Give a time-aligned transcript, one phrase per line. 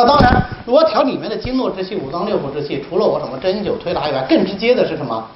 [0.00, 5.28] 那当然，如果调里面的经络之气、五脏六腑之气，除了我什么针灸推拿以外，更直接的是什么？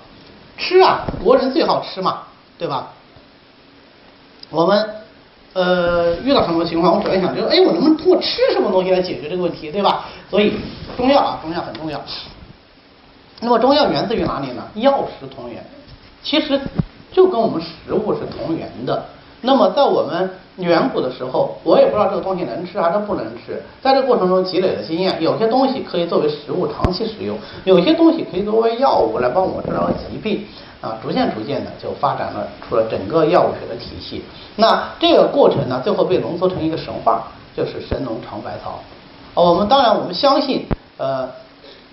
[0.57, 2.23] 吃啊，国人最好吃嘛，
[2.57, 2.93] 对吧？
[4.49, 4.89] 我们
[5.53, 10.07] 呃遇到什么情况，我首先想就是，哎，我能不能通过吃什么东西来解决这个问题，对吧？
[10.31, 10.55] 所以
[10.97, 12.01] 中药啊，中药很重要。
[13.41, 14.63] 那么中药源自于哪里呢？
[14.77, 15.63] 药食同源，
[16.23, 16.59] 其实
[17.13, 19.05] 就跟我们食物是同源的。
[19.45, 30.47] 那么在我们远古的时候，我也不知道这个东西能吃还是不能吃，在这个过程中积累的经验，有些东西可以作为食物长期食用，有些东西可以作为药物来帮我治疗疾病，
[30.81, 34.25] 啊，逐渐逐渐的就发展了出了整个药物学的体系。
[34.57, 37.25] 那这个过程呢，最后被浓缩成一个神话，
[37.55, 38.81] 就是神农尝百草。
[39.35, 40.65] 我们当然我们相信，
[40.97, 41.29] 呃，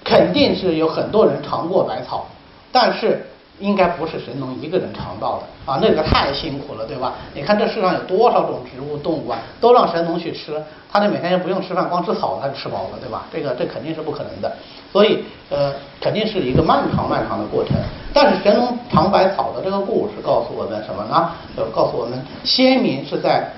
[0.06, 2.28] 肯定是有很多人尝过百草，
[2.72, 3.28] 但是。
[3.60, 7.14] 应该不是神农一个人尝到的啊，那个太辛苦了，对吧？
[7.34, 13.26] 你看这世上有多少种植物、动物啊，都让神农去吃，他这每天就不用吃饭，光吃草他就吃饱了，对吧？
[13.32, 14.52] 这个这肯定是不可能的，
[14.92, 17.76] 所以呃，肯定是一个漫长漫长的过程。
[18.14, 21.32] 但是神农尝百草的这个故事告诉我们什么呢？
[21.56, 23.52] 就告诉我们，先民是在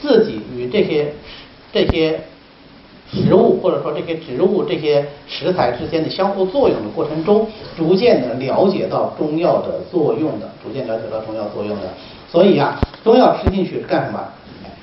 [0.00, 1.14] 自己与这些
[1.72, 2.20] 这些。
[3.10, 11.88] 食物或者说这些植物、这些食材之间的相互作用的过程中，逐渐的了解到中药的作用的，逐渐了解到中药作用的。
[12.30, 14.20] 所以啊，中药吃进去是干什么？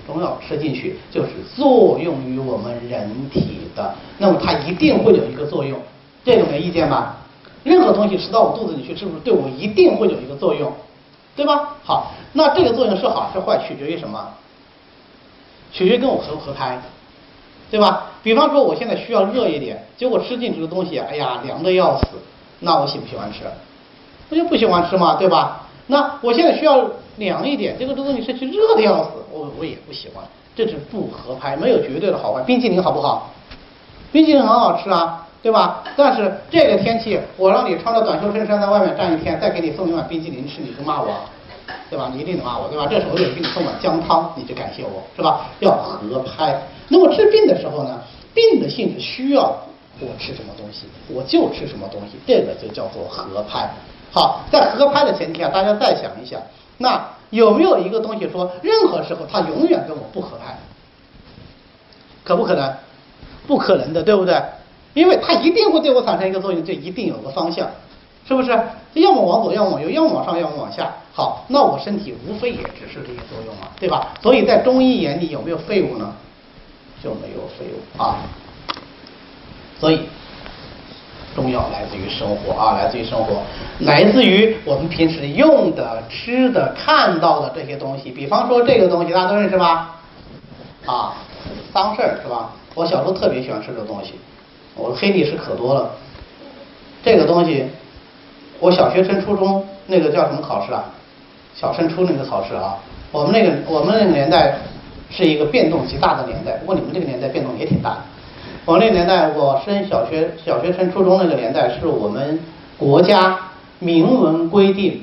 [0.07, 5.79] 中药吃进去就是作用于我们人体的，那么它一定会有一个作用，
[6.23, 7.17] 这个没意见吧？
[7.63, 10.71] 任何东西吃到我肚子里去，是不是对我一定会有一个作用？
[11.35, 11.75] 对吧？
[11.83, 14.29] 好，那这个作用是好是坏，取决于什么？
[15.71, 16.81] 取决于跟我合不合拍。
[17.71, 18.11] 对吧？
[18.25, 22.07] 比方说，我现在需要热一点，结果吃进去的东西，哎呀，凉的要死，
[22.61, 23.41] 那我喜不喜欢吃？
[24.31, 25.67] 我就不喜欢吃嘛，对吧？
[25.85, 32.41] 那我现在需要凉一点，结果这东西吃去热的要死，我我也不喜欢，这是不合拍，没有绝对的好坏。
[32.41, 33.29] 冰淇淋好不好？
[34.11, 35.83] 冰淇淋很好吃啊，对吧？
[35.95, 41.13] 但是这个天气，我让你穿着短袖衬衫在外面站一天，再给你送一碗冰淇淋吃，你就骂我，
[41.91, 42.09] 对吧？
[42.11, 42.87] 你一定得骂我，对吧？
[42.89, 45.45] 这时候我就给你送碗姜汤，你就感谢我，是吧？
[45.59, 46.59] 要合拍。
[46.87, 47.99] 那么治病的时候呢，
[48.35, 49.55] 病的性质需要
[49.99, 53.67] 我吃什么东西，我就吃什么东西，这个就叫做合拍。
[54.11, 56.39] 好，在合拍的前提下，大家再想一想，
[56.77, 60.57] 那有没有一个东西说，任何时候它永远跟我不合拍？
[62.23, 62.73] 可不可能？
[63.47, 64.41] 不可能的，对不对？
[64.93, 67.69] 因为它一定会对我产生一个作用，就一定有个方向，
[68.27, 68.49] 是不是？
[68.93, 70.91] 要么往左，要么往右，要么往上，要么往下。
[71.13, 74.13] 好，那我身体无非也只是这些作用嘛，对吧？
[74.21, 76.13] 所以在中医眼里有没有废物呢？
[77.05, 78.17] 就没有废物啊，
[79.79, 80.09] 所以
[81.35, 83.43] 中药来自于生活啊，来自于生活，
[83.81, 88.09] 来自于我们平时用的、吃的、看到的这些东西。
[88.09, 89.99] 比方说这个东西，大家都认识吧？
[90.87, 91.13] 啊，
[91.71, 92.49] 桑葚是吧？
[92.73, 94.15] 我小时候特别喜欢吃这东西，
[94.73, 95.91] 我的黑历史可多了。
[97.03, 97.67] 这个东西，
[98.59, 100.85] 我小学升初中那个叫什么考试啊？
[101.55, 102.77] 小升初那个考试啊，
[103.11, 104.57] 我们那个我们那个年代。
[105.15, 108.01] 是一个变动极大的年代，不过你们这个年代变动也挺大的。
[108.65, 112.39] 我那个年代，我升小学、小学升初中那个年代，是我们
[112.77, 113.39] 国家
[113.79, 115.01] 明文规定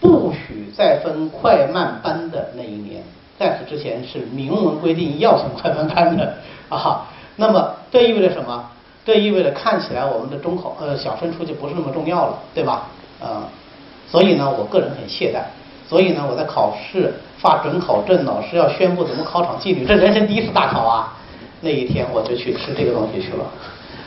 [0.00, 3.02] 不许再分快慢班的那一年。
[3.38, 6.34] 在此之前是明文规定要分快慢班的
[6.68, 7.06] 啊。
[7.36, 8.70] 那么这意味着什么？
[9.04, 12.88] 这意味着看起来我们的中考呃小升初就不是那么重要了，对吧？
[13.22, 13.46] 啊，
[14.10, 15.38] 所以呢，我个人很懈怠。
[15.88, 21.12] 所以呢，我在考试发准考证，老师要宣布怎么考场纪律，这人生第一次大考啊！
[21.60, 23.44] 那一天我就去吃这个东西去了，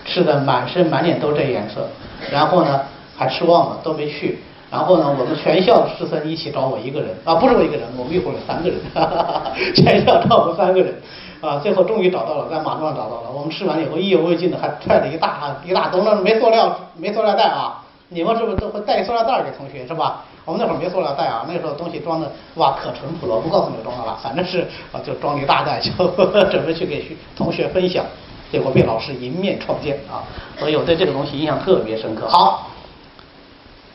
[0.06, 1.88] 吃的满身满脸都这颜色，
[2.32, 2.82] 然后呢
[3.18, 10.94] 还吃忘了都没去，然后呢我们全校师生一起找我一个人啊，不是我一个人，我们一伙有三个人，哈哈哈全校找我们三个人
[11.42, 20.24] 啊，最后终于找到了，在马路上找到了，我们吃完以后意犹未尽的还揣了一大一大兜，那没塑料没塑料袋啊，你们是不是都会带塑料袋给同学是吧？
[20.50, 25.92] 我们那会儿没塑料袋啊，那时候东西装的哇可淳朴了，我不告诉你装的了，反正是啊就装了一大袋，就
[26.50, 28.04] 准备去给学同学分享，
[28.52, 30.26] 结果被老师迎面撞见啊，
[30.58, 32.28] 所以我对这个东西印象特别深刻。
[32.28, 32.72] 好，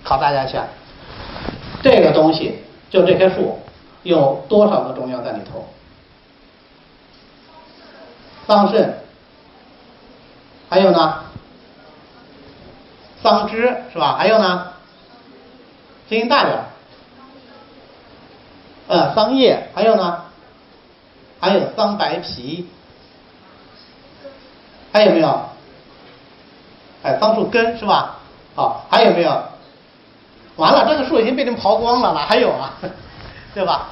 [0.05, 0.65] 考大家一下，
[1.83, 3.59] 这个东西就这棵树
[4.05, 5.67] 有多少个中药在里头？
[8.47, 8.87] 桑葚，
[10.71, 11.15] 还有呢？
[13.21, 14.15] 桑枝是吧？
[14.17, 14.69] 还有呢？
[16.09, 16.59] 声音大点
[18.87, 20.23] 呃，桑叶，还有呢？
[21.41, 22.69] 还有桑白皮，
[24.93, 25.41] 还有没有？
[27.03, 28.19] 哎，桑树根是吧？
[28.55, 29.43] 好，还有没有？
[30.57, 32.75] 完了，这个树已经被你刨光了，哪还有啊？
[33.55, 33.89] 对吧？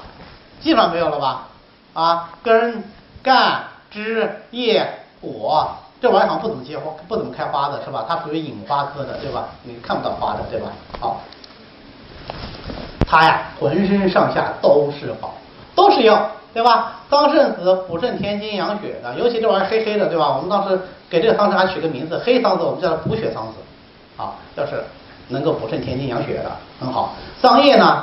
[0.61, 1.49] 基本上没有了吧？
[1.95, 2.85] 啊，根、
[3.23, 5.71] 干、枝、叶、果，
[6.01, 8.05] 这玩意儿好像不怎么结花，不怎么开花的是吧？
[8.09, 9.49] 它属于隐花科的，对吧？
[9.63, 10.69] 你看不到花的，对吧？
[11.01, 11.21] 好，
[13.13, 15.35] 它呀，浑身上下都是宝，
[15.75, 16.95] 都是药，对吧？
[17.11, 20.35] 桑葚子补肾填精养血的，尤其这玩意儿黑黑的，对吧？
[20.35, 20.81] 我们当时
[21.11, 23.53] 给这个桑葚还取个名字，黑桑子，我们叫它补血桑子，
[24.17, 24.83] 啊，就是
[25.29, 26.51] 能够补肾填精养血的，
[26.81, 27.13] 很好。
[27.39, 28.03] 桑叶呢，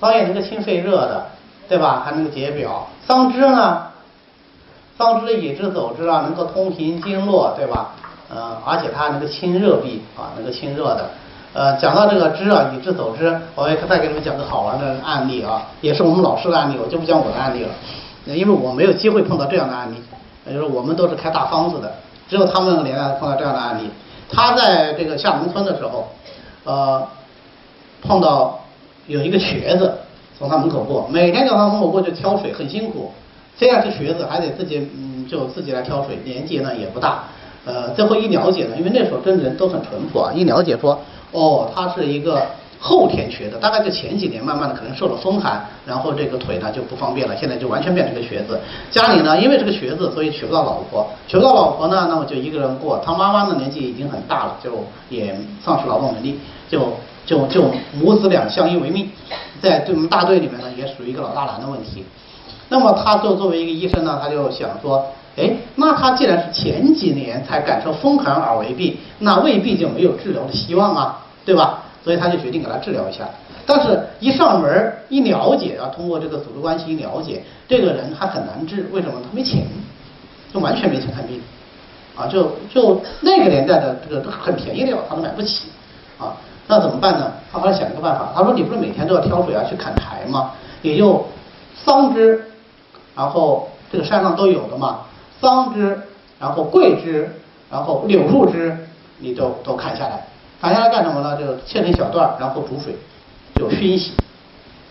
[0.00, 1.26] 桑叶能够清肺热的，
[1.68, 2.04] 对吧？
[2.04, 2.86] 还能够解表。
[3.04, 3.88] 桑枝呢，
[4.96, 7.90] 桑枝以之走之啊，能够通行经络，对吧？
[8.32, 11.10] 呃，而且它能够清热痹啊，能够清热的。
[11.54, 17.70] 呃，讲到这个知啊，以知走之，我也再给你们讲个好玩的案例啊，也是我们老师的案例，我就不讲我的案例了，
[18.24, 19.96] 因为我没有机会碰到这样的案例，
[20.48, 21.92] 也就是我们都是开大方子的，
[22.26, 23.90] 只有他们那个年代碰到这样的案例。
[24.30, 26.08] 他在这个下农村的时候，
[26.64, 27.06] 呃，
[28.00, 28.58] 碰到
[29.06, 29.92] 有一个瘸子
[30.38, 33.12] 从他门口过，每天叫他门口过去挑水，很辛苦。
[33.58, 37.24] 虽然是瘸子，还得自己嗯，就自己来挑水，年纪呢也不大。
[37.66, 40.98] 呃，最后一了解呢，因为那时候真人都很淳朴啊，一了解说。
[41.32, 42.46] 哦，他是一个
[42.78, 48.60] 后天瘸的，大概就前几年慢慢的可能受了风寒，然后这个腿呢就不方便了，现在就完全变成个瘸子。
[48.90, 53.00] 家里呢因为这个瘸子，所以娶不到老婆，娶不到老婆呢，那么就一个人过。
[53.04, 55.34] 他妈妈呢年纪已经很大了，就也
[55.64, 56.38] 丧失劳动能力，
[56.68, 56.92] 就
[57.24, 57.64] 就就
[57.94, 59.08] 母子俩相依为命，
[59.60, 62.04] 在对我们大队里面呢也属于一个老大难的问题。
[62.68, 65.06] 那么他就作为一个医生呢，他就想说，
[65.36, 71.18] 哎，那他既然是前几年才感受风寒而为病，那未必就没有治疗的希望啊。
[71.44, 71.82] 对吧？
[72.04, 73.28] 所以他就决定给他治疗一下。
[73.64, 78.88] 但是，一上门一了解啊，通过这个组织关系一了解，这个人还很难治。
[78.90, 79.14] 为什么？
[79.22, 79.64] 他没钱，
[80.52, 81.40] 就完全没钱看病
[82.16, 82.26] 啊！
[82.26, 85.68] 就就那个年代的这个很便宜的药，他都买不起
[86.18, 86.34] 啊。
[86.66, 87.32] 那怎么办呢？
[87.52, 90.52] 他后来想一个办法，他说：“你不是每天都要挑水啊，去砍柴吗？
[90.82, 91.24] 也就
[91.84, 92.42] 桑枝，
[93.14, 95.02] 然后这个山上都有的嘛，
[95.40, 95.96] 桑枝，
[96.40, 97.30] 然后桂枝，
[97.70, 98.76] 然后柳树枝，
[99.18, 100.26] 你都都砍下来。”
[100.62, 101.36] 砍下来干什么呢？
[101.36, 102.94] 就切成小段，然后煮水，
[103.56, 104.12] 就熏洗，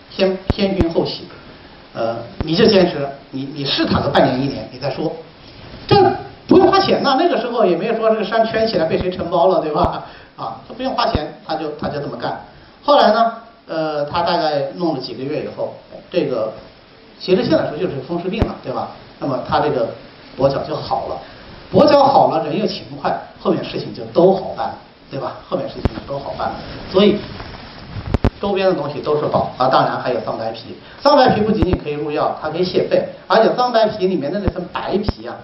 [0.09, 1.29] 先先熏后洗。
[1.93, 5.09] 呃，你就坚持，你你试它个半年一年，你再说。
[5.87, 5.95] 这
[6.45, 10.03] 不用花钱呐，那个时候也没有说这个山圈起来被谁承包了，对吧？
[10.35, 12.37] 啊，他不用花钱，他就他就这么干。
[12.83, 13.33] 后来呢，
[13.69, 15.73] 呃，他大概弄了几个月以后，
[16.11, 16.51] 这个
[17.17, 18.89] 其实现在说就是风湿病了，对吧？
[19.19, 19.87] 那么他这个
[20.37, 21.17] 跛脚就好了，
[21.71, 24.75] 跛脚好了，人又勤快，后面事情就都好办了。
[25.11, 25.33] 对吧？
[25.49, 26.49] 后面事情都好办，
[26.89, 27.19] 所以
[28.39, 29.67] 周边的东西都是宝啊。
[29.67, 35.35] 当然还有桑白皮，桑白皮不仅仅可以入药，它可以泻肺，而且桑白皮里面的那层白皮啊，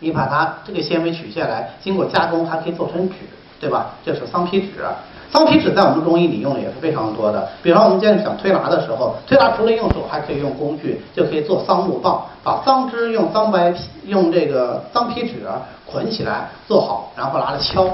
[0.00, 3.14] 你把它这个纤维取下来，经过加工还可以做成纸，
[3.58, 3.92] 对吧？
[4.04, 4.84] 这是桑皮纸。
[5.32, 15.42] 桑皮纸在我们中医里用的也是非常多的，比方我们今天想推拿的时候，推拿除了用手，还可以用工具，就可以做桑木棒，把桑枝用桑白皮用这个桑皮纸
[15.90, 17.84] 捆起来做好，然后拿着敲，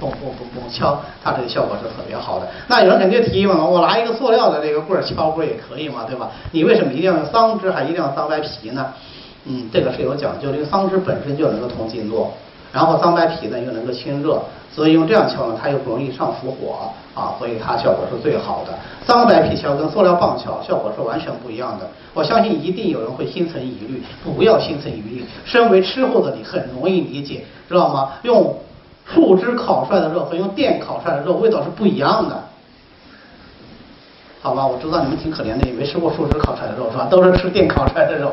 [0.00, 2.46] 嘣嘣嘣嘣敲，它这个效果是特别好的。
[2.68, 6.30] 那有人肯定提议了，我拿一个塑料的这个棍儿敲不也可以吗，对吧？
[6.50, 8.92] 你为什么一定要用桑枝，还一定要桑白皮呢？
[9.44, 12.32] 嗯，这个是有讲究这个桑枝本身就能够通经络。
[12.72, 14.40] 然后桑白皮呢又能够清热，
[14.74, 18.72] 所以用这样敲呢，它又不容易上浮火啊，所以它效果是最好的。
[19.06, 21.86] 桑白皮敲跟塑料棒敲效果是完全不一样的。
[22.14, 25.24] 我相信一定有人会心存疑虑，不要心存疑虑。
[25.44, 28.12] 身为吃货的你很容易理解，知道吗？
[28.22, 28.56] 用
[29.04, 32.42] 树枝烤出来的肉和用电烤出来的肉味道是不一样的。
[34.40, 37.06] 好吧，我知道你们挺可怜的，也没吃过树枝烤出来的肉是吧？
[37.10, 38.32] 都是吃电烤出来的肉。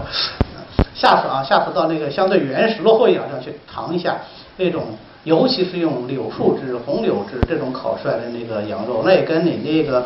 [0.93, 4.17] 下次啊，下次到那个相对原始落后一点地方去尝一下
[4.57, 4.83] 那种，
[5.23, 10.05] 尤其是用柳树枝、红柳枝这种烤出来的那个羊肉，那也跟你那个，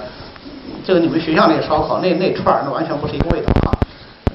[0.83, 3.77] 这个你们学校那个烧烤那那串儿那完全不是一个味道啊，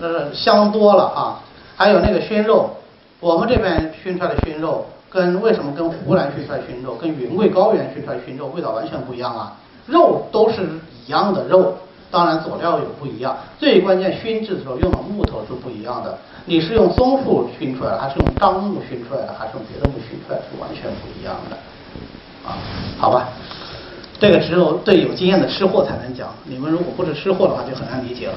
[0.01, 1.43] 那香多了啊。
[1.77, 2.71] 还有那个熏肉，
[3.21, 9.57] 我们这边熏出来的熏肉，跟为什么跟湖南熏出来熏肉、跟云贵高原熏出来熏肉味道完全不一样啊？
[9.87, 10.63] 肉都是
[11.07, 11.77] 一样的肉。
[12.11, 16.17] 当然佐料有不一样，最关键熏制的时候用的木头是不一样的。
[16.47, 21.57] 你是用松树熏出来的，还是用樟木熏出来的，还是用别的木熏出来的，是完全不一样的。
[22.49, 22.57] 啊，
[22.99, 23.29] 好吧，
[24.19, 28.35] 这个只有对有经验的吃货才能讲，你们如果不是吃货的话就很难理解了。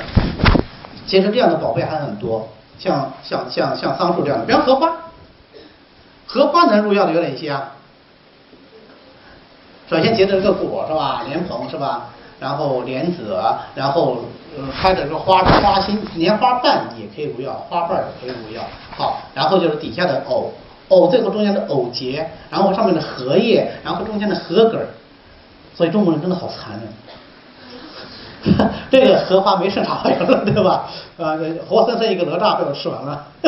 [1.08, 4.94] 其实这样的宝贝还很多，像像像像桑树这样的，比方荷花，
[6.28, 7.72] 荷花能入药的有哪些啊？
[9.90, 11.24] 首先结的这个果是吧？
[11.28, 12.10] 莲蓬是吧？
[12.42, 13.40] 然后莲子，
[13.76, 14.18] 然后
[14.58, 18.64] 呃开的这个花花心，莲花瓣也可以入药，花瓣也可以入药。
[18.98, 20.52] 好，然后就是底下的藕，
[20.90, 24.88] 藕最后中间的藕节，然后上面的荷叶，然后中间的荷梗儿。
[25.76, 30.90] 所以中国人真的好残忍， 这个荷花没剩啥玩意儿了，对吧？
[31.20, 31.38] 啊，
[31.70, 33.28] 活生生一个哪吒被我吃完了，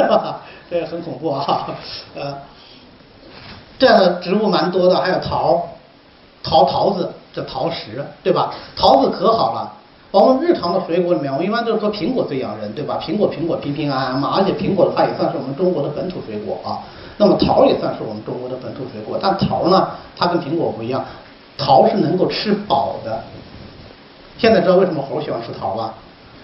[0.69, 1.67] 这个很恐怖啊。
[2.15, 2.37] 呃，
[3.79, 5.67] 这样的植物蛮多的，还有桃，
[6.43, 8.53] 桃桃子，这桃实，对吧？
[8.75, 9.73] 桃子可好了。
[10.11, 12.99] 我们日常的水果里面，我们一般都是说苹果最养人，对吧？
[13.03, 16.85] 苹果苹果平平安安嘛，而且苹果的话也算是我们中国的本土水果啊。
[17.17, 21.03] 那么桃也算是我们中国的本土水果，但桃呢，它跟苹果不一样，
[21.57, 23.23] 桃是能够吃饱的。
[24.37, 25.95] 现在知道为什么猴喜欢吃桃吧？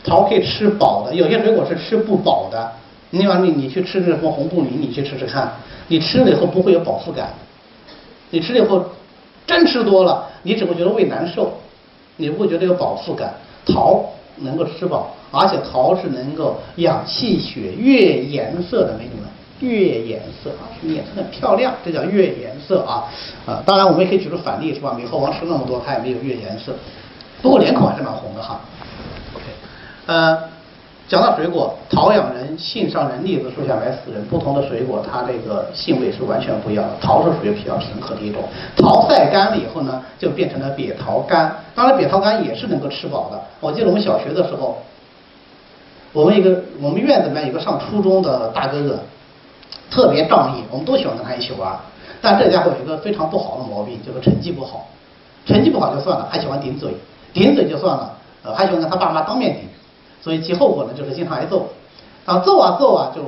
[0.03, 2.72] 桃可以吃饱的，有些水果是吃不饱的。
[3.12, 5.51] 你把你你去吃那什么红布林，你去吃吃看，
[5.88, 7.34] 你吃了以后不会有饱腹感，
[8.29, 8.86] 你吃了以后
[9.50, 11.51] 真吃多了，你只会觉得胃难受，
[12.18, 13.34] 你不会觉得有饱腹感。
[13.65, 14.06] 桃
[14.38, 19.27] 能够吃饱，而且桃是能够养气血、悦颜色的美女们，
[19.60, 23.10] 悦颜色啊，颜色很漂亮，这叫悦颜色啊
[23.48, 23.63] 啊。
[23.65, 24.94] 当然我们也可以举出反例是吧？
[24.96, 26.75] 美猴王吃那么多，它也没有悦颜色，
[27.41, 28.62] 不过脸孔还是蛮红的哈。
[29.34, 29.46] OK，
[30.06, 30.49] 呃。
[31.09, 34.23] 讲到水果，桃养人，杏上人，栗子树下埋死人。
[34.25, 36.91] 不同的水果，它这个性味是完全不一样的。
[37.01, 38.43] 桃是属于比较平和的一种，
[38.77, 41.51] 桃晒干了以后呢，就变成了瘪桃干。
[41.73, 43.41] 当然，瘪桃干也是能够吃饱的。
[43.59, 44.77] 我记得我们小学的时候，
[46.13, 48.99] 我们一个我们院子里面有个上初中的大哥哥，
[49.89, 51.75] 特别仗义，我们都喜欢跟他一起玩。
[52.21, 54.87] 但这家伙有一个非常不好的毛病，就是成绩不好。
[55.47, 56.91] 成绩不好就算了，还喜欢顶嘴，
[57.33, 58.13] 顶嘴就算了，
[58.43, 59.63] 呃，还喜欢跟他爸妈当面顶。
[60.21, 61.69] 所以其后果呢，就是经常挨揍，
[62.25, 63.21] 啊揍啊揍啊，就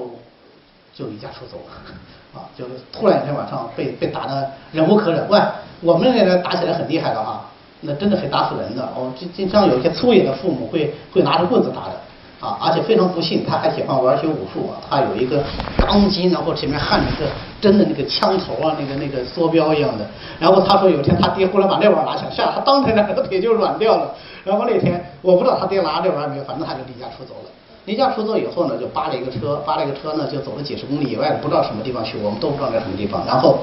[0.93, 1.71] 就离家出走了，
[2.35, 5.25] 啊，就突然一天晚上被被打的忍无可忍。
[5.29, 5.39] 喂，
[5.81, 7.45] 我们那边打起来很厉害的哈，
[7.81, 8.83] 那真的可以打死人的。
[8.95, 15.41] 哦，经经常有一些粗野的父母会会拿着棍子打的，啊，而且非常不幸，他还喜欢玩些武术啊，他有一个
[15.77, 17.31] 钢筋，然后前面焊着个
[17.61, 20.05] 真的那个枪头啊，那个那个梭镖一样的。
[20.39, 24.13] 然后他说有一天他爹忽然把那玩意拿起来，吓他当天两个腿就软掉了。
[24.43, 27.49] 然后那天我不知道他爹拿这玩意没有，反正他就离家出走了。
[27.85, 33.23] 离家出走以后呢，就扒了一个车，扒了一个车呢，就走了几十公里以外不知道什么地方去，我们都不知道在什么地方。
[33.25, 33.59] 然后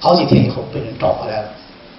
[0.00, 1.48] 好几天以后被人找回来了，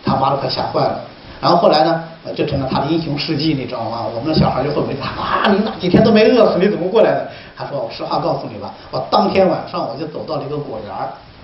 [0.03, 1.01] 他妈都快吓坏了。
[1.39, 2.03] 然后后来呢，
[2.35, 4.05] 就成了他的英雄事迹，你知道吗？
[4.15, 7.29] 我们的小孩就会问他啊，你哪几天都没饿死，你怎么过来的？
[7.55, 10.91] 他说我实话告诉你吧，我当天晚上我就走到了一个果园，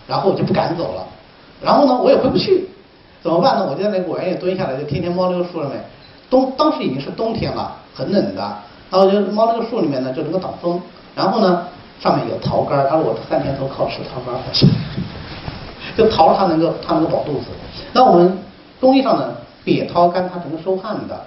[0.08, 1.06] 然后我就不敢走了。
[1.62, 2.68] 然后呢，我也回不去，
[3.22, 3.68] 怎么办呢？
[3.70, 5.84] 我就在那果园里蹲下来，就天天猫那个树上面。
[6.30, 8.42] 冬当时已经是冬天了，很冷的，
[8.92, 10.80] 然后就猫那个树里面呢，就能够挡风。
[11.16, 11.66] 然后呢，
[12.00, 14.74] 上面有桃干他说我这三天都靠吃桃干活下来。
[15.98, 17.48] 就桃它能够它能够饱肚子。
[17.92, 18.38] 那我们
[18.80, 19.34] 中医上呢，
[19.66, 21.20] 瘪桃干它能够收汗的，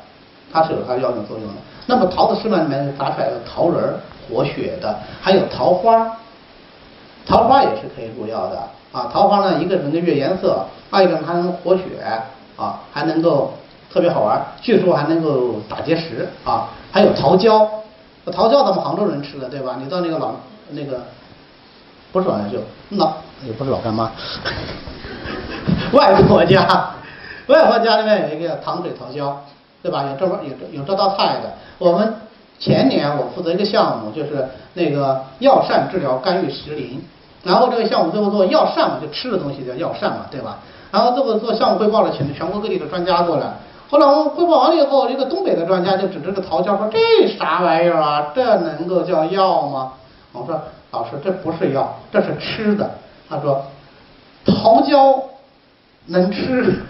[0.52, 1.54] 它是有它药用作用的。
[1.86, 3.94] 那么桃子市面里面炸出来的桃仁儿
[4.30, 6.16] 活血的，还有桃花，
[7.26, 8.58] 桃花也是可以入药的
[8.92, 9.10] 啊。
[9.12, 11.82] 桃花呢，一个能够悦颜色，二一个它能活血
[12.56, 13.52] 啊，还能够。
[13.92, 16.68] 特别好玩，据说还能够打结石啊！
[16.90, 17.68] 还有桃胶，
[18.32, 19.76] 桃胶咱们杭州人吃的对吧？
[19.78, 20.32] 你到那个老
[20.70, 21.02] 那个
[22.10, 22.58] 不是老家就
[22.96, 23.12] 老
[23.44, 24.10] 也不是老干妈，
[25.92, 26.94] 外婆家，
[27.48, 29.44] 外婆家里面有一个糖水桃胶，
[29.82, 30.04] 对吧？
[30.04, 31.52] 有这么有有这道菜的。
[31.78, 32.14] 我们
[32.58, 37.02] 前年我负责一个项目，就是那个药膳治疗肝郁石林，
[37.42, 40.60] 然后这个项目最后做药膳嘛，就吃的东西叫药膳嘛，对吧？
[40.90, 43.52] 然后最后做项目汇报了，请全国各地的专家过来。
[43.92, 48.32] 后来我们汇报完了以后，这个东北的专家就指着这个桃胶说：“这啥玩意儿啊？
[48.34, 49.92] 这能够叫药吗？”
[50.32, 50.58] 我说
[50.92, 52.90] ：“老师，这不是药，这是吃的。”
[53.28, 53.62] 他说
[54.46, 55.22] ：“桃胶
[56.06, 56.82] 能吃？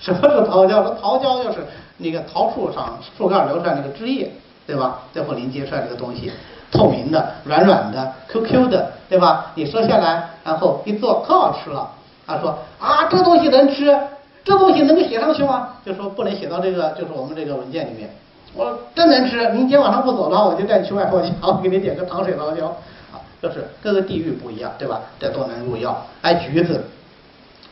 [0.00, 0.82] 什么是桃胶？
[0.82, 1.58] 说桃胶就是
[1.98, 4.28] 那个桃树上树干流出来那个汁液，
[4.66, 5.02] 对吧？
[5.12, 6.32] 最后凝结出来这个东西，
[6.72, 9.52] 透明的、软软的、Q Q 的，对吧？
[9.54, 11.88] 你说下来，然后一做，可好吃了。”
[12.26, 13.96] 他说：“啊，这东西能吃？”
[14.44, 15.70] 这东西能够写上去吗？
[15.84, 18.10] 就说不能写到这个，就是我们这个文件里面。
[18.54, 22.66] 我真能吃，明天晚上不走了，我就带你去外婆家，我给你点个糖水桃胶。
[23.12, 25.00] 啊，就是各个地域不一样，对吧？
[25.18, 26.06] 这都能入药。
[26.22, 26.84] 哎，橘子，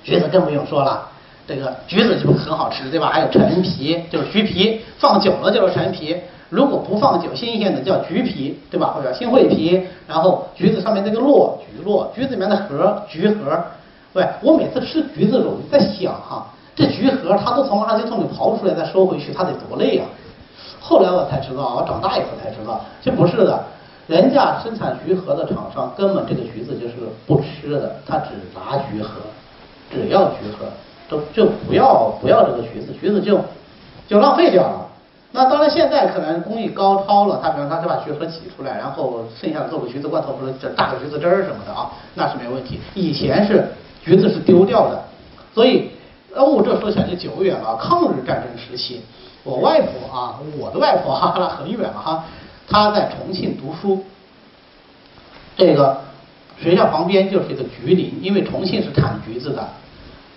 [0.03, 1.09] 橘子更不用说了，
[1.47, 3.11] 这个橘子就很好吃，对吧？
[3.13, 6.17] 还有陈皮，就是橘皮，放久了就是陈皮。
[6.49, 8.89] 如果不放久，新鲜的叫橘皮，对吧？
[8.89, 9.87] 或者新会皮。
[10.09, 13.63] 然后橘子上面那个络，橘络，橘子里面的核，橘核。
[14.13, 16.47] 对，我每次吃橘子肉，在想哈。
[16.75, 20.07] 这橘核它都从垃圾桶里刨出来再收回去，它得多累啊！
[20.81, 23.63] 后来我才知道，我长大以后才知道，其实不是的，
[24.07, 26.95] 人家生产橘核的厂商根本这个橘子就是
[27.27, 29.21] 不吃的，他只拿橘核，
[29.91, 30.65] 只要橘核，
[31.09, 33.39] 都就不要不要这个橘子，橘子就
[34.09, 34.87] 就浪费掉了。
[35.31, 42.81] 那当然现在可能工艺高超了，他比方他是把橘核挤出来，然后剩下的做个橘子罐头或者榨个橘子汁儿什么的啊，那是没问题。
[42.95, 43.69] 以前是
[44.03, 45.03] 橘子是丢掉的，
[45.55, 45.91] 所以。
[46.35, 47.77] 哦，这说起来就久远了。
[47.77, 49.01] 抗日战争时期，
[49.45, 52.25] 我外婆啊，我的外婆哈，那 很远了哈。
[52.69, 54.05] 她在重庆读书，
[55.57, 56.01] 这个
[56.59, 59.69] 学校旁边就是一个橘林，因为重庆是产橘子的，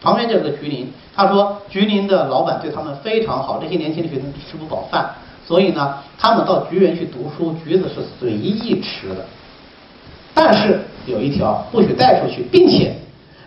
[0.01, 0.91] 旁边就是个橘林。
[1.15, 5.09] 他说橘林的老板对他们非常好，这些年轻的学生吃不饱饭，
[5.47, 9.25] 所以呢，他们到橘园去读书，橘子是随意吃的。
[10.33, 12.93] 但是有一条，不许带出去，并且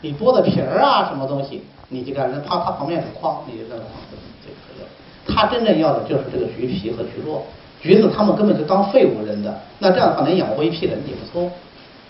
[0.00, 4.88] 你剥的皮儿啊，什么东西，你就看，他他旁边有个筐，你就扔筐子就可以了。
[5.26, 7.42] 他真正要的就是这个橘皮和橘络，
[7.80, 9.58] 橘子他们根本就当废物扔的。
[9.78, 11.50] 那这样的话能养活一批人也不错，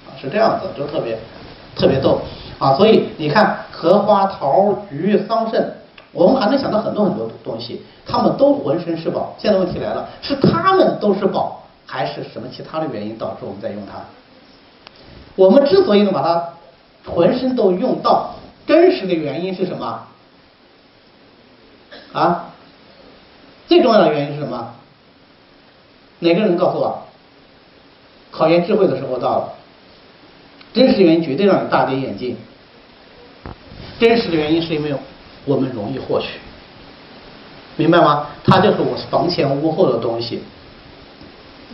[0.07, 1.19] 啊，是这样子，就特别
[1.77, 2.21] 特别逗
[2.59, 2.75] 啊。
[2.75, 5.65] 所以你看，荷花、桃、橘、桑葚，
[6.13, 9.35] 我们还能想到很多很多东西，他们都浑身是宝。
[9.39, 14.01] 现在问题来了，是他们都是宝，还是什么其他的原因导致我们在用它？
[15.37, 16.49] 我们之所以能把它
[17.13, 18.35] 浑身都用到，
[18.69, 20.07] 真实的原因是什么？
[22.13, 22.53] 啊？
[23.67, 24.75] 最重要的原因是什么？
[26.19, 27.03] 哪个人告诉我？
[28.31, 29.55] 考验智慧的时候到了。
[30.75, 32.37] 真实原因绝对让你大跌眼镜。
[33.99, 34.95] 真实的原因是因为
[35.47, 36.39] 我们容易获取，
[37.77, 38.27] 明白吗？
[38.45, 40.43] 它就是我房前屋后的东西。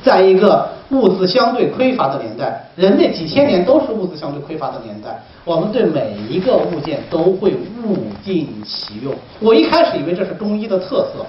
[0.05, 9.15] 在一个物资相对匮乏的年代，人类几千年都是物资相对匮乏的年代，我们对每一个物件都会物尽其用。
[9.41, 11.25] 我一开始以为这是中医的特色，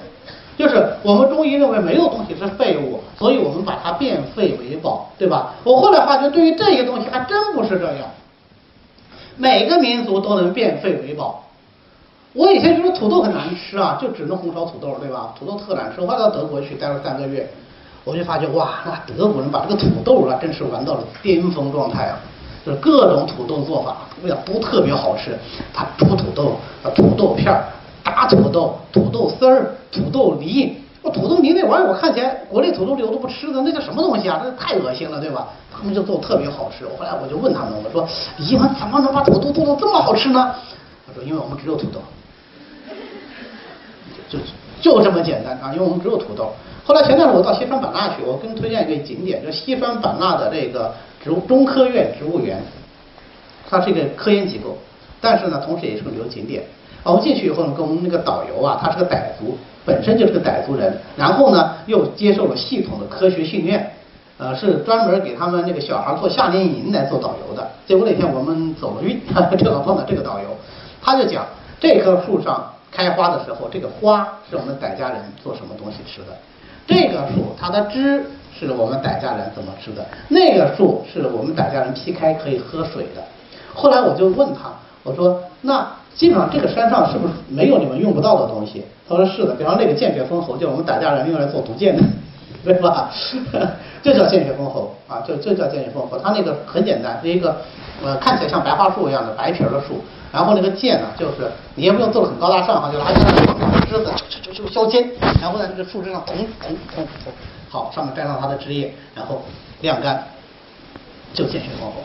[0.57, 5.53] 就是我们中医认为没有东西是废物，所以我们把它变废为宝，对吧？
[5.63, 8.07] 我后来发觉，对于这些东西还真不是这样。
[9.37, 11.43] 每个民族都能变废为宝。
[12.33, 15.33] 我以前觉得土豆很难吃啊，就只能红烧土豆，对吧？
[15.39, 16.01] 土豆特难吃。
[16.01, 17.49] 我到德国去待了三个月。
[18.05, 22.19] 我就发觉哇，那德国人把这个土豆啊，真是玩到了巅峰状态啊！
[22.63, 25.37] 就是各种土豆做法，味道都特别好吃。
[25.73, 26.57] 他煮土豆，
[26.95, 27.65] 土豆片儿，
[28.03, 30.77] 打土豆，土豆丝儿，土豆泥。
[31.01, 34.41] 我土豆泥那玩意儿，我看起来国内土豆里我都不吃的，那叫什么东西啊？
[34.43, 35.47] 那太恶心了，对吧？
[35.71, 36.85] 他们就做特别好吃。
[36.85, 40.53] 后来我就问他们，我说你们怎么能把土豆做的这么好吃呢？
[41.07, 41.99] 他说因为我们只有土豆，
[44.29, 44.37] 就
[44.81, 46.51] 就这么简单啊，因为我们只有土豆。
[46.85, 50.93] 后来前段时间我到西双版纳去，我跟推荐一个景点，就西双版纳的这个
[51.23, 52.61] 植物中科院植物园，
[53.67, 54.77] 它是一个科研机构，
[55.19, 56.63] 但是呢，同时也是个旅游景点。
[57.01, 63.91] 我们进去以后呢，跟我们那个导游啊，他是个傣族，本身就是个傣族人，然后呢又接受了系统的科学训练，
[64.37, 67.67] 呃，是专门给他们那个小孩做夏令营来做导游的。
[67.87, 69.19] 结果那天我们走了运，
[69.57, 70.45] 正 好碰到这个导游，
[71.01, 71.47] 他就讲
[71.79, 76.37] 这棵树上开花的时候，这个花是我们傣家人做什么东西吃的。
[76.87, 78.23] 这个树它的枝
[78.57, 80.05] 是我们傣家人怎么吃的？
[80.29, 83.23] 那个树是我们傣家人劈开可以喝水的。
[83.73, 84.71] 后来我就问他，
[85.03, 88.83] 我说那基本上这个山上是不是没有你们用不到的东西？
[89.07, 92.03] 他说是的，比方那个剑蕨封喉，就我们傣家人用来做毒箭的，
[92.73, 93.11] 对吧？
[94.01, 96.17] 这叫见血封喉啊，这这叫见血封喉。
[96.17, 97.61] 它那个很简单，是一个
[98.03, 100.03] 呃看起来像白桦树一样的白皮儿的树。
[100.31, 103.19] 然后那个剑呢，就是你也不用做的很高大上哈，就拿枝
[104.03, 104.11] 子
[104.43, 107.33] 就就就削尖，然后在这个树枝上捅捅捅捅，
[107.69, 109.43] 好，上面沾上它的枝叶，然后
[109.79, 110.21] 晾干，
[111.33, 112.03] 就见血封喉。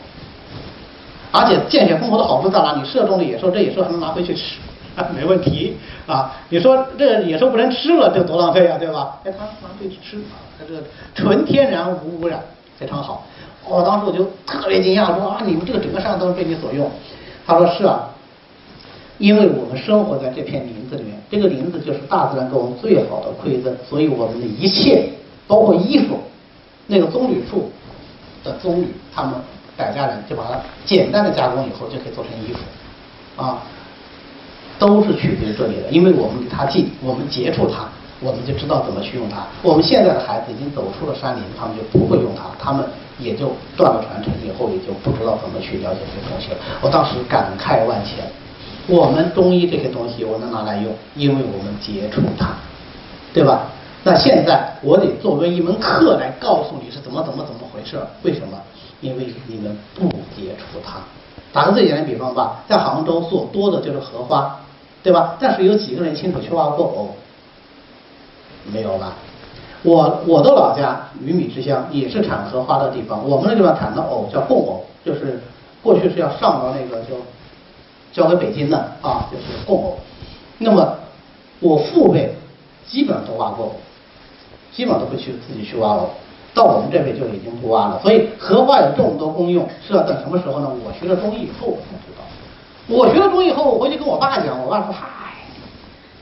[1.33, 2.73] 而且见血封喉的好处在哪？
[2.75, 4.55] 你射中了野兽，这野兽还能拿回去吃，
[4.95, 5.77] 啊 没问题
[6.07, 6.33] 啊。
[6.49, 9.19] 你说这野兽不能吃了，这多浪费啊，对吧？
[9.23, 10.81] 哎，它拿回去吃啊，它这
[11.15, 12.39] 纯天然无污染，
[12.77, 13.25] 非常好。
[13.67, 16.89] 我当时我就特别惊讶，说啊，你们这个整个山都是被你所用。
[17.45, 18.07] 他说是啊。
[19.17, 25.07] 因为我们生活在这片林子里面，这个林子就是大自然给我们最好的馈赠，所以我们的一切，
[25.45, 26.19] 包括衣服，
[26.87, 27.71] 那个棕榈树
[28.43, 29.33] 的棕榈，他们
[29.77, 32.59] 傣家人就把它简单的加工以后就可以做成衣服，
[33.43, 33.61] 啊，
[34.81, 35.87] 都是取决于这里的。
[35.91, 37.85] 因为我们离它近，我们接触它，
[38.19, 39.45] 我们就知道怎么去用它。
[39.61, 42.83] 我们现在的孩子已经走出了山林，他们就不会用它，他们
[43.19, 46.57] 也就断了传承，以后也就不知道怎么去了解这些东西了。
[46.81, 48.25] 我当时感慨万千。
[48.87, 52.49] 我们中医这些东西我能拿来用，因为我们接触它，
[53.31, 53.67] 对吧？
[54.03, 57.99] 那现在我得作为一门课来告诉你是怎么怎么怎么回事？
[58.23, 58.57] 为什么？
[58.99, 60.97] 因为你们不接触它。
[61.53, 64.59] 打个最简单比方吧，在杭州做多的就是荷花，
[65.03, 65.37] 对吧？
[65.39, 67.09] 但是有几个人亲手去挖过藕？
[68.71, 69.15] 没有吧？
[69.83, 75.41] 我我的老家鱼米之乡也是产荷花的地方，我们那地方产的藕叫贡藕，就是
[75.81, 77.15] 过去是要上到那个叫。
[78.13, 79.97] 交给北京的啊，就是贡藕。
[80.57, 80.97] 那么
[81.61, 82.35] 我父辈
[82.85, 83.71] 基本上都挖过藕，
[84.73, 86.09] 基本上都会去自己去挖藕。
[86.53, 88.01] 到我们这辈就已经不挖了。
[88.03, 90.69] 所以荷花有这么多功用，是要等什么时候呢？
[90.85, 92.23] 我学了中医以后我才知道。
[92.91, 95.33] 我学了中医以后，我回去跟我爸讲，我爸说：“嗨，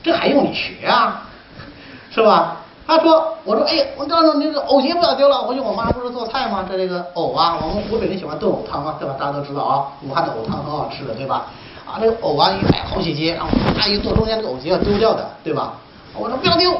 [0.02, 1.26] 这还用你学啊？
[2.10, 5.38] 是吧？”他说，我说，哎，我告诉你，那个藕节不要丢了。
[5.42, 6.64] 回去我妈不是做菜吗？
[6.68, 9.14] 这这个藕啊，我们湖北人喜欢炖藕汤啊，对吧？
[9.18, 11.46] 大家都知道啊，武汉的藕汤很好吃的，对吧？
[11.86, 15.74] 啊，这个藕啊，一买好几节，然后阿姨做中间这个藕节要丢掉的，对吧？
[16.14, 16.72] 我说不要丢，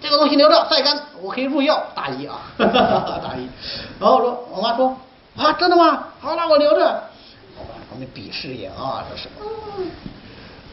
[0.00, 1.82] 这个东西留着晒干，我可以入药。
[1.96, 3.48] 大姨啊，哈哈哈大姨。
[3.98, 4.96] 然后我说，我妈说，
[5.36, 6.04] 啊，真的吗？
[6.20, 7.02] 好，那我留着。
[7.96, 9.28] 我妈旁边鄙视眼啊，这是。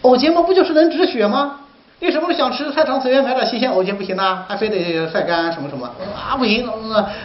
[0.01, 1.61] 藕节嘛，不就是能止血吗？
[2.01, 4.43] 为什么时候想吃菜场随便买点新鲜藕节不行呢？
[4.49, 5.89] 还非得晒干什么什么？
[6.13, 6.67] 啊，不行，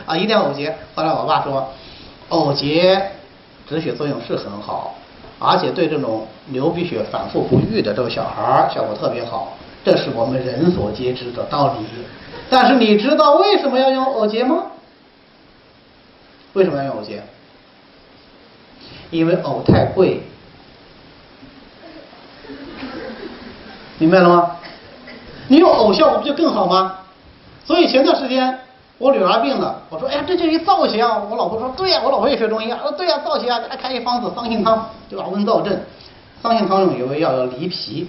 [0.06, 0.72] 啊，一定要藕节。
[0.94, 1.68] 后来我爸说，
[2.28, 3.10] 藕节
[3.68, 4.94] 止血作用是很好，
[5.40, 11.84] 而且对这种流鼻血反复不愈的这个小孩效果特别好，这是我们人所皆知的道理。
[12.48, 14.66] 但是你知道为什么要用藕节吗？
[16.52, 17.20] 为什么要用藕节？
[19.10, 20.22] 因为藕太贵。
[23.98, 24.56] 明白了吗？
[25.48, 26.98] 你用藕效果不就更好吗？
[27.64, 28.60] 所以前段时间
[28.98, 31.22] 我女儿病了，我说哎呀这就一燥邪啊！
[31.30, 35.26] 我老婆说对呀，我老婆也学中医啊，说对呀燥邪啊，给她开一方子桑杏汤，对吧？
[35.28, 35.78] 温燥症。
[36.42, 38.08] 桑杏汤中有味药叫梨皮。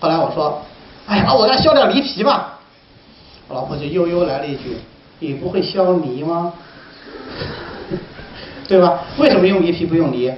[0.00, 0.62] 后来我说，
[1.06, 2.60] 哎呀，我给她削点梨皮吧。
[3.48, 4.78] 我老婆就悠悠来了一句，
[5.18, 6.52] 你不会削梨吗？
[8.68, 9.04] 对吧？
[9.18, 10.32] 为什么用梨皮不用梨？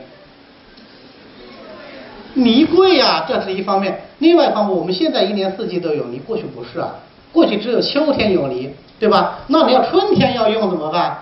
[2.35, 4.03] 梨贵呀，这是一方面。
[4.19, 6.95] 另外一方面，我们现在一年四季都有梨，过去不是啊，
[7.33, 9.39] 过去只有秋天有梨，对吧？
[9.47, 11.19] 那你要春天要用怎么办？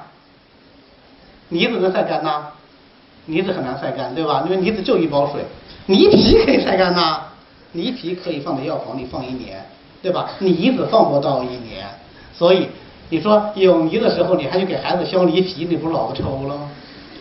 [1.51, 2.47] 梨子能晒干呐？
[3.27, 4.43] 梨子很难晒干，对吧？
[4.47, 5.43] 因为梨子就一包水，
[5.87, 7.23] 梨皮可以晒干呐。
[7.73, 9.65] 梨皮可以放在药房里放一年，
[10.03, 10.31] 对吧？
[10.41, 11.87] 梨子放不到一年，
[12.33, 12.69] 所以
[13.11, 16.71] 你说有梨的时候，你还去给孩子削梨皮，你不是老子抽了吗？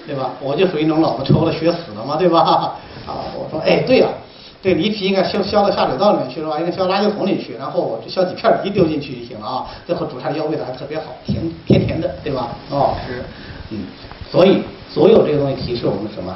[0.06, 0.32] 对吧？
[0.42, 2.40] 我就属于那种老子抽了学死了嘛，对吧？
[3.08, 4.08] 啊，我说，哎，对呀，
[4.62, 6.60] 这梨皮应该削削到下水道里面去是吧？
[6.60, 9.66] 应该削垃圾桶里去，然后我就削几片梨丢进去就行了啊。
[9.86, 12.50] 最后煮出来药味道还特别好，甜甜甜的，对吧？
[12.70, 13.24] 很好吃，
[13.72, 13.80] 嗯。
[14.32, 16.36] 所以所有这个东西提示我们什么？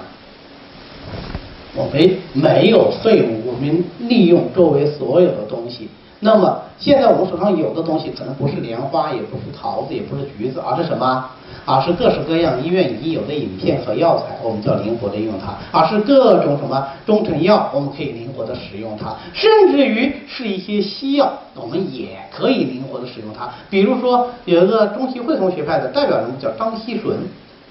[1.74, 5.90] 我们没有废物，我们利用周围所有的东西。
[6.20, 11.26] 那么现在我们手上有的东西可能不是莲花，也不是桃子，也不是橘子，而是什么？
[11.66, 23.50] 而是各式各样医院已有的饮片和药材，我们就要灵活的用它；而是各种什么中成药，我们可以灵活的使用它；甚至于是一些西药，我们也可以灵活的使用它。
[23.70, 27.18] 比如说，有一个中西汇同学派的代表人物叫张锡纯，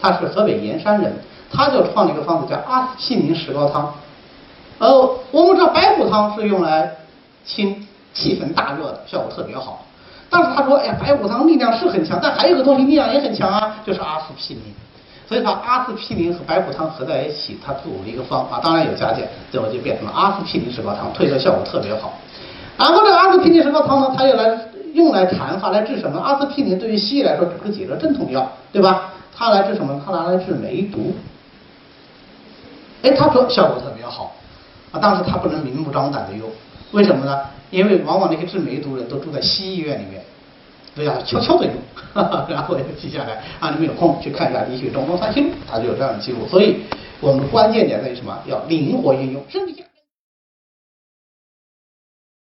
[0.01, 1.15] 他是河北盐山人，
[1.51, 3.95] 他就创了一个方子叫阿司匹林石膏汤。
[4.79, 6.93] 呃，我们知道白虎汤是用来
[7.47, 7.86] 清。
[8.17, 9.85] 气分大热的效果特别好，
[10.31, 14.63] 但是他说，哎呀，白虎汤力量是很强，但还有个东西力量也很强啊，就是阿司匹林。
[15.29, 22.15] 所以把阿司匹林和白虎汤合在一起，他组了一个方啊，当然有加减，最后就变成了阿司匹林石膏汤，退热效果特别好。
[22.79, 24.59] 然后这个阿司匹林石膏汤呢，它又来
[24.95, 26.21] 用来谈话来治什么？
[26.21, 29.11] 阿司匹林对于西医来说只是解热镇痛药，对吧？
[29.37, 30.01] 它来治什么？
[30.07, 31.15] 它拿来治梅毒。
[33.03, 34.35] 哎，他说效果特别好
[34.93, 36.49] 啊，但是他不能明目张胆的用，
[36.93, 37.41] 为什么呢？
[37.71, 40.23] 因为往往那些治梅毒人都住在西医院里面，
[40.95, 41.75] 都要悄悄的用，
[42.49, 46.47] 然后就记下来，啊，你们有空去看一下《李学中东三期》，它就有这样的记录。
[46.49, 46.77] 所以
[47.21, 48.39] 我们关键点在于什么？
[48.47, 49.75] 要灵活运用，甚至。